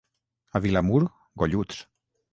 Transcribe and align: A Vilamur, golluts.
A 0.59 0.61
Vilamur, 0.63 1.03
golluts. 1.43 1.87